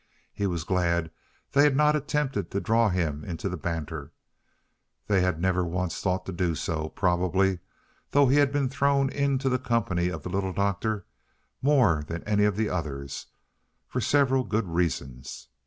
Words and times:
He 0.33 0.47
was 0.47 0.63
glad 0.63 1.11
they 1.51 1.61
had 1.61 1.75
not 1.77 1.95
attempted 1.95 2.49
to 2.49 2.59
draw 2.59 2.89
him 2.89 3.23
into 3.23 3.47
the 3.47 3.55
banter 3.55 4.11
they 5.05 5.21
had 5.21 5.39
never 5.39 5.63
once 5.63 6.01
thought 6.01 6.25
to 6.25 6.31
do 6.31 6.55
so, 6.55 6.89
probably, 6.89 7.59
though 8.09 8.25
he 8.27 8.37
had 8.37 8.51
been 8.51 8.67
thrown 8.67 9.11
into 9.11 9.47
the 9.47 9.59
company 9.59 10.09
of 10.09 10.23
the 10.23 10.29
Little 10.29 10.53
Doctor 10.53 11.05
more 11.61 12.01
than 12.07 12.23
any 12.23 12.45
of 12.45 12.55
the 12.57 12.67
others, 12.67 13.27
for 13.87 14.01
several 14.01 14.43
good 14.43 14.67
reasons. 14.67 15.49